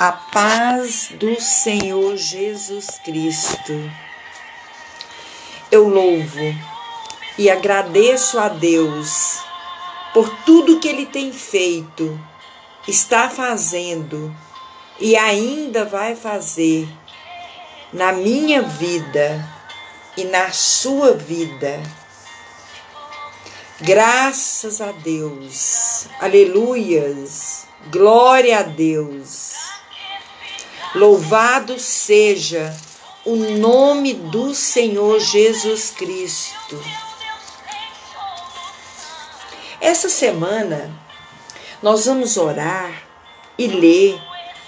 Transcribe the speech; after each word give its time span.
A 0.00 0.12
paz 0.12 1.10
do 1.16 1.38
Senhor 1.38 2.16
Jesus 2.16 2.98
Cristo. 3.04 3.74
Eu 5.70 5.90
louvo 5.90 6.54
e 7.36 7.50
agradeço 7.50 8.38
a 8.38 8.48
Deus 8.48 9.40
por 10.14 10.26
tudo 10.46 10.80
que 10.80 10.88
Ele 10.88 11.04
tem 11.04 11.34
feito, 11.34 12.18
está 12.88 13.28
fazendo 13.28 14.34
e 14.98 15.18
ainda 15.18 15.84
vai 15.84 16.16
fazer 16.16 16.88
na 17.92 18.10
minha 18.10 18.62
vida 18.62 19.46
e 20.16 20.24
na 20.24 20.50
sua 20.50 21.12
vida. 21.12 21.78
Graças 23.82 24.80
a 24.80 24.92
Deus, 24.92 26.06
aleluias, 26.18 27.66
glória 27.90 28.60
a 28.60 28.62
Deus. 28.62 29.59
Louvado 30.92 31.78
seja 31.78 32.76
o 33.24 33.36
nome 33.36 34.12
do 34.12 34.52
Senhor 34.52 35.20
Jesus 35.20 35.90
Cristo. 35.90 36.82
Essa 39.80 40.08
semana 40.08 40.90
nós 41.80 42.06
vamos 42.06 42.36
orar 42.36 43.04
e 43.56 43.68
ler 43.68 44.20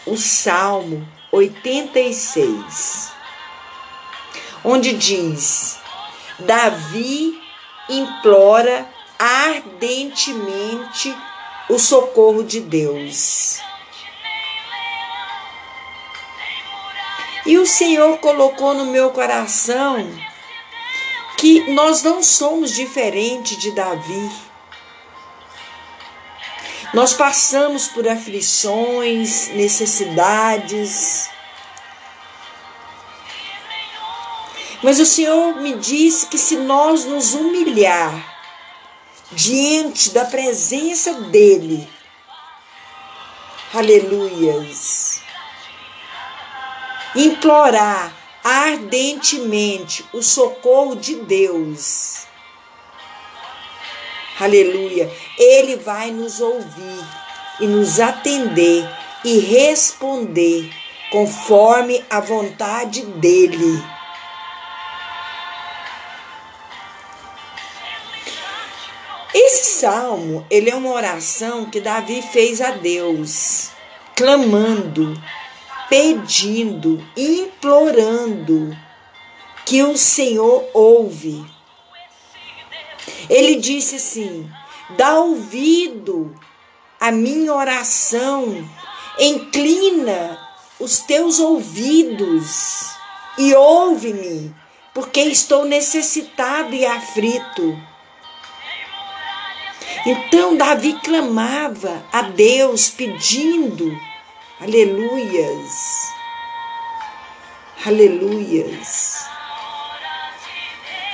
o 0.06 0.16
Salmo 0.16 1.05
86, 1.33 3.11
onde 4.64 4.92
diz: 4.92 5.77
Davi 6.39 7.36
implora 7.89 8.86
ardentemente 9.19 11.12
o 11.69 11.80
socorro 11.80 12.45
de 12.45 12.61
Deus. 12.61 13.72
E 17.45 17.59
o 17.59 17.66
Senhor 17.66 18.19
colocou 18.19 18.72
no 18.72 18.86
meu 18.86 19.11
coração 19.11 20.08
que 21.36 21.72
nós 21.72 22.03
não 22.03 22.22
somos 22.22 22.70
diferentes 22.70 23.56
de 23.58 23.72
Davi. 23.72 24.30
Nós 26.94 27.14
passamos 27.14 27.89
por 27.89 28.06
aflições, 28.06 29.48
necessidades. 29.48 31.28
Mas 34.83 35.00
o 35.00 35.06
Senhor 35.06 35.56
me 35.56 35.74
disse 35.74 36.27
que 36.27 36.39
se 36.39 36.56
nós 36.56 37.05
nos 37.05 37.34
humilhar 37.34 38.33
diante 39.33 40.11
da 40.11 40.24
presença 40.24 41.14
dEle, 41.14 41.89
aleluias, 43.74 45.11
implorar 47.14 48.14
ardentemente 48.42 50.05
o 50.12 50.22
socorro 50.22 50.96
de 50.96 51.16
Deus. 51.16 52.27
Aleluia. 54.41 55.10
Ele 55.38 55.77
vai 55.77 56.10
nos 56.10 56.40
ouvir 56.40 57.05
e 57.60 57.66
nos 57.66 58.00
atender 58.00 58.88
e 59.24 59.38
responder 59.38 60.70
conforme 61.10 62.05
a 62.10 62.20
vontade 62.20 63.02
dele. 63.02 63.83
Esse 69.34 69.80
salmo, 69.80 70.46
ele 70.50 70.70
é 70.70 70.74
uma 70.74 70.90
oração 70.90 71.66
que 71.66 71.80
Davi 71.80 72.22
fez 72.22 72.60
a 72.60 72.72
Deus, 72.72 73.70
clamando 74.14 75.14
pedindo, 75.93 77.07
implorando 77.15 78.75
que 79.67 79.83
o 79.83 79.95
Senhor 79.95 80.65
ouve. 80.73 81.45
Ele 83.29 83.57
disse 83.57 83.97
assim: 83.97 84.51
dá 84.97 85.20
ouvido 85.20 86.35
à 86.98 87.13
minha 87.13 87.52
oração, 87.52 88.67
inclina 89.19 90.41
os 90.81 91.01
teus 91.01 91.39
ouvidos 91.39 92.89
e 93.36 93.55
ouve-me, 93.55 94.51
porque 94.95 95.20
estou 95.20 95.67
necessitado 95.67 96.75
e 96.75 96.86
aflito. 96.86 97.79
Então 100.07 100.57
Davi 100.57 100.95
clamava 101.05 102.02
a 102.11 102.23
Deus 102.23 102.89
pedindo 102.89 103.95
Aleluias. 104.62 106.14
Aleluias. 107.84 109.24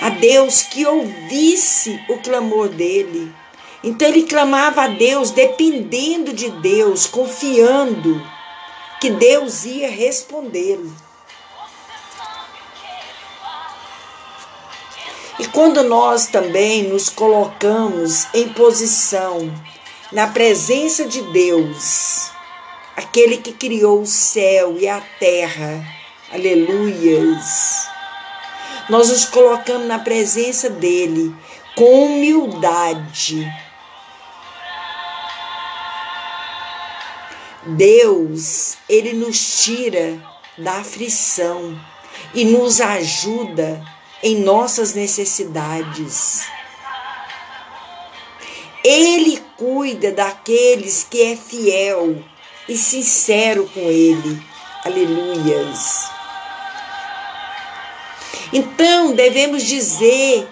A 0.03 0.11
Deus 0.11 0.65
que 0.65 0.85
ouvisse 0.85 1.99
o 2.11 2.19
clamor 2.19 2.69
dele. 2.69 3.35
Então 3.83 4.07
ele 4.07 4.25
clamava 4.25 4.83
a 4.83 4.89
Deus, 4.89 5.31
dependendo 5.31 6.35
de 6.35 6.51
Deus, 6.61 7.07
confiando 7.07 8.23
que 9.01 9.09
Deus 9.09 9.65
ia 9.65 9.91
respondê-lo. 9.91 10.95
E 15.39 15.47
quando 15.47 15.83
nós 15.85 16.27
também 16.27 16.83
nos 16.83 17.09
colocamos 17.09 18.27
em 18.35 18.51
posição 18.51 19.51
na 20.13 20.27
presença 20.27 21.07
de 21.07 21.23
Deus, 21.33 22.37
aquele 22.99 23.37
que 23.37 23.53
criou 23.53 24.01
o 24.01 24.07
céu 24.07 24.77
e 24.77 24.89
a 24.89 25.01
terra. 25.21 25.87
Aleluias. 26.33 27.89
Nós 28.91 29.09
nos 29.09 29.25
colocamos 29.25 29.87
na 29.87 30.01
presença 30.01 30.69
dele 30.69 31.33
com 31.77 32.07
humildade. 32.07 33.49
Deus, 37.67 38.77
ele 38.89 39.13
nos 39.13 39.63
tira 39.63 40.21
da 40.57 40.79
aflição 40.79 41.81
e 42.35 42.45
nos 42.45 42.81
ajuda 42.81 43.81
em 44.25 44.41
nossas 44.41 44.93
necessidades. 44.93 46.49
Ele 48.83 49.41
cuida 49.57 50.11
daqueles 50.11 51.07
que 51.09 51.23
é 51.23 51.37
fiel 51.37 52.25
e 52.69 52.77
sincero 52.77 53.69
com 53.73 53.81
Ele. 53.81 54.43
Aleluias. 54.85 56.11
Então 58.53 59.13
devemos 59.13 59.63
dizer, 59.63 60.49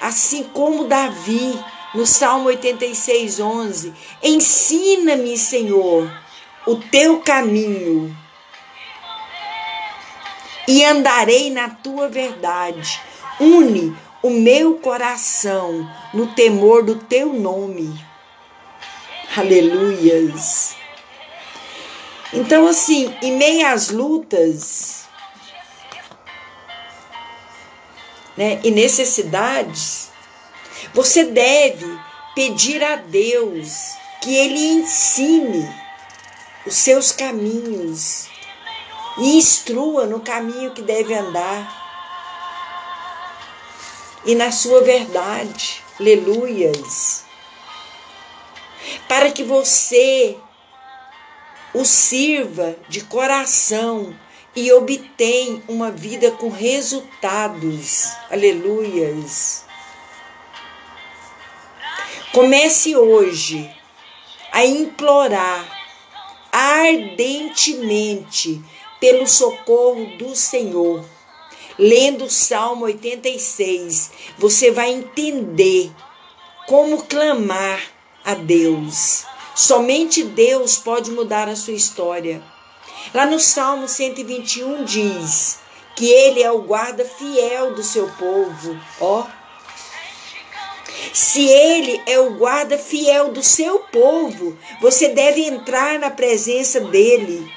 assim 0.00 0.44
como 0.44 0.84
Davi, 0.84 1.58
no 1.94 2.06
Salmo 2.06 2.46
86, 2.46 3.40
11: 3.40 3.92
Ensina-me, 4.22 5.36
Senhor, 5.36 6.10
o 6.66 6.76
teu 6.76 7.20
caminho, 7.20 8.16
e 10.66 10.84
andarei 10.84 11.50
na 11.50 11.68
tua 11.68 12.08
verdade. 12.08 13.00
Une 13.38 13.94
o 14.22 14.30
meu 14.30 14.78
coração 14.78 15.86
no 16.14 16.28
temor 16.28 16.82
do 16.82 16.94
teu 16.94 17.32
nome. 17.34 17.94
Aleluias. 19.36 20.76
Então, 22.34 22.66
assim, 22.66 23.16
em 23.22 23.36
meio 23.36 23.64
às 23.68 23.90
lutas 23.90 25.06
né, 28.36 28.60
e 28.64 28.72
necessidades, 28.72 30.10
você 30.92 31.24
deve 31.24 31.86
pedir 32.34 32.82
a 32.82 32.96
Deus 32.96 33.92
que 34.20 34.34
Ele 34.34 34.58
ensine 34.58 35.64
os 36.66 36.74
seus 36.74 37.12
caminhos 37.12 38.26
e 39.18 39.36
instrua 39.36 40.06
no 40.06 40.18
caminho 40.18 40.72
que 40.72 40.82
deve 40.82 41.14
andar 41.14 41.84
e 44.24 44.34
na 44.34 44.50
sua 44.50 44.82
verdade. 44.82 45.84
Aleluias. 46.00 47.24
Para 49.06 49.30
que 49.30 49.44
você 49.44 50.36
o 51.74 51.84
sirva 51.84 52.74
de 52.88 53.02
coração 53.02 54.16
e 54.54 54.72
obtém 54.72 55.60
uma 55.66 55.90
vida 55.90 56.30
com 56.30 56.48
resultados. 56.48 58.12
Aleluias. 58.30 59.64
Comece 62.32 62.96
hoje 62.96 63.68
a 64.52 64.64
implorar 64.64 65.68
ardentemente 66.52 68.62
pelo 69.00 69.26
socorro 69.26 70.06
do 70.16 70.36
Senhor. 70.36 71.04
Lendo 71.76 72.26
o 72.26 72.30
Salmo 72.30 72.84
86, 72.84 74.12
você 74.38 74.70
vai 74.70 74.92
entender 74.92 75.90
como 76.68 77.02
clamar 77.02 77.82
a 78.24 78.34
Deus 78.34 79.26
Somente 79.54 80.24
Deus 80.24 80.76
pode 80.76 81.10
mudar 81.10 81.48
a 81.48 81.54
sua 81.54 81.74
história. 81.74 82.42
Lá 83.12 83.24
no 83.26 83.38
Salmo 83.38 83.86
121 83.86 84.84
diz 84.84 85.58
que 85.94 86.10
ele 86.10 86.42
é 86.42 86.50
o 86.50 86.62
guarda 86.62 87.04
fiel 87.04 87.74
do 87.74 87.82
seu 87.82 88.08
povo. 88.18 88.78
Ó. 89.00 89.26
Se 91.12 91.46
ele 91.46 92.02
é 92.06 92.18
o 92.18 92.34
guarda 92.34 92.76
fiel 92.76 93.30
do 93.30 93.42
seu 93.42 93.78
povo, 93.78 94.58
você 94.80 95.08
deve 95.08 95.44
entrar 95.44 95.98
na 96.00 96.10
presença 96.10 96.80
dele. 96.80 97.48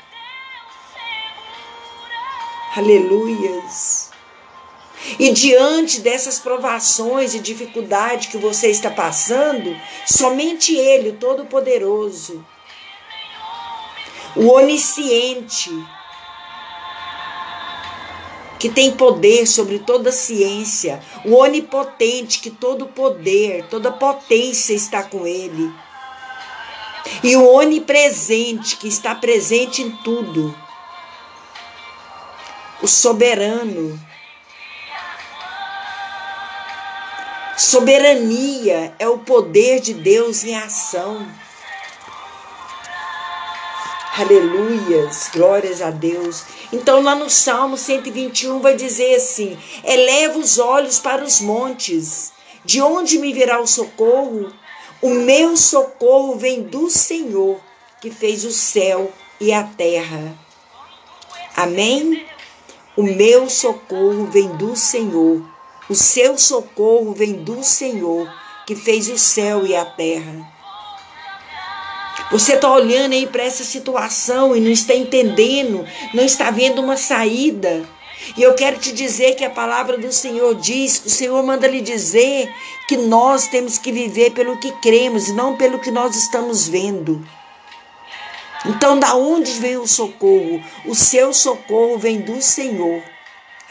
Aleluias. 2.76 4.07
E 5.20 5.32
diante 5.32 6.02
dessas 6.02 6.40
provações 6.40 7.34
e 7.34 7.40
dificuldades 7.40 8.28
que 8.28 8.38
você 8.38 8.70
está 8.70 8.92
passando, 8.92 9.76
somente 10.06 10.76
Ele, 10.76 11.10
o 11.10 11.14
Todo-Poderoso, 11.14 12.46
o 14.36 14.52
Onisciente, 14.52 15.72
que 18.60 18.70
tem 18.70 18.92
poder 18.92 19.46
sobre 19.48 19.80
toda 19.80 20.12
ciência, 20.12 21.02
o 21.24 21.36
Onipotente, 21.36 22.40
que 22.40 22.50
todo 22.50 22.88
poder, 22.88 23.66
toda 23.70 23.92
potência 23.92 24.74
está 24.74 25.04
com 25.04 25.26
Ele, 25.26 25.72
e 27.24 27.36
o 27.36 27.48
Onipresente, 27.48 28.78
que 28.78 28.88
está 28.88 29.16
presente 29.16 29.82
em 29.82 29.92
tudo, 30.04 30.56
o 32.82 32.88
Soberano, 32.88 34.00
Soberania 37.58 38.94
é 39.00 39.08
o 39.08 39.18
poder 39.18 39.80
de 39.80 39.92
Deus 39.92 40.44
em 40.44 40.56
ação. 40.56 41.28
Aleluias, 44.16 45.32
glórias 45.34 45.82
a 45.82 45.90
Deus. 45.90 46.44
Então, 46.72 47.02
lá 47.02 47.16
no 47.16 47.32
Salmo 47.32 47.76
121 47.76 48.60
vai 48.60 48.76
dizer 48.76 49.16
assim: 49.16 49.58
Eleva 49.84 50.38
os 50.38 50.60
olhos 50.60 51.00
para 51.00 51.24
os 51.24 51.42
montes, 51.42 52.32
de 52.64 52.80
onde 52.80 53.18
me 53.18 53.34
virá 53.34 53.60
o 53.60 53.66
socorro? 53.66 54.54
O 55.02 55.10
meu 55.10 55.58
socorro 55.58 56.36
vem 56.36 56.62
do 56.62 56.92
Senhor, 56.92 57.60
que 58.00 58.12
fez 58.12 58.46
o 58.46 58.52
céu 58.52 59.12
e 59.42 59.52
a 59.52 59.64
terra. 59.64 60.38
Amém? 61.56 62.24
O 62.96 63.02
meu 63.02 63.50
socorro 63.50 64.28
vem 64.28 64.48
do 64.58 64.76
Senhor 64.76 65.57
o 65.90 65.96
seu 65.96 66.38
socorro 66.38 67.14
vem 67.14 67.34
do 67.34 67.64
Senhor, 67.64 68.30
que 68.66 68.76
fez 68.76 69.10
o 69.10 69.18
céu 69.18 69.66
e 69.66 69.76
a 69.76 69.86
terra. 69.86 70.46
Você 72.30 72.56
está 72.56 72.70
olhando 72.70 73.14
aí 73.14 73.26
para 73.26 73.44
essa 73.44 73.64
situação 73.64 74.56
e 74.56 74.60
não 74.60 74.70
está 74.70 74.94
entendendo, 74.94 75.86
não 76.14 76.26
está 76.26 76.52
vendo 76.52 76.82
uma 76.82 76.98
saída. 76.98 77.88
E 78.36 78.44
eu 78.44 78.54
quero 78.54 78.78
te 78.78 78.92
dizer 78.92 79.36
que 79.36 79.46
a 79.46 79.50
palavra 79.50 79.98
do 79.98 80.12
Senhor 80.12 80.54
diz, 80.56 81.02
o 81.06 81.10
Senhor 81.10 81.42
manda 81.44 81.68
lhe 81.68 81.80
dizer 81.80 82.54
que 82.88 82.98
nós 82.98 83.48
temos 83.48 83.78
que 83.78 83.92
viver 83.92 84.32
pelo 84.32 84.58
que 84.58 84.72
cremos 84.82 85.30
e 85.30 85.34
não 85.34 85.56
pelo 85.56 85.80
que 85.80 85.92
nós 85.92 86.16
estamos 86.18 86.68
vendo. 86.68 87.26
Então, 88.66 89.00
da 89.00 89.16
onde 89.16 89.52
vem 89.54 89.78
o 89.78 89.88
socorro? 89.88 90.62
O 90.86 90.94
seu 90.94 91.34
socorro 91.34 91.98
vem 91.98 92.20
do 92.20 92.42
Senhor. 92.42 93.02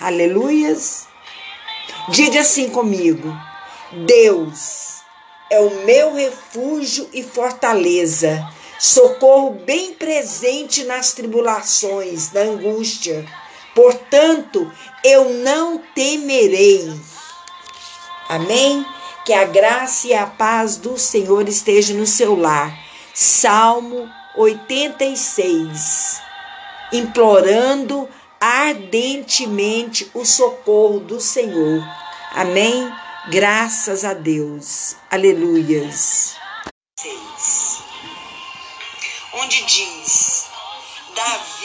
Aleluias. 0.00 1.06
Diga 2.08 2.40
assim 2.40 2.70
comigo: 2.70 3.36
Deus 3.92 5.00
é 5.50 5.60
o 5.60 5.84
meu 5.84 6.14
refúgio 6.14 7.08
e 7.12 7.22
fortaleza, 7.22 8.48
socorro 8.78 9.50
bem 9.64 9.94
presente 9.94 10.84
nas 10.84 11.12
tribulações, 11.12 12.32
na 12.32 12.40
angústia. 12.40 13.26
Portanto, 13.74 14.70
eu 15.04 15.30
não 15.30 15.78
temerei. 15.94 16.92
Amém? 18.28 18.86
Que 19.24 19.32
a 19.32 19.44
graça 19.44 20.06
e 20.06 20.14
a 20.14 20.26
paz 20.26 20.76
do 20.76 20.96
Senhor 20.96 21.48
esteja 21.48 21.92
no 21.92 22.06
seu 22.06 22.38
lar. 22.38 22.72
Salmo 23.12 24.08
86. 24.36 26.20
Implorando 26.92 28.08
ardentemente 28.40 30.10
o 30.14 30.24
socorro 30.24 31.00
do 31.00 31.20
Senhor. 31.20 31.82
Amém? 32.32 32.92
Graças 33.28 34.04
a 34.04 34.14
Deus. 34.14 34.96
Aleluias. 35.10 36.36
Onde 39.32 39.64
diz: 39.64 40.46
Davi 41.14 41.56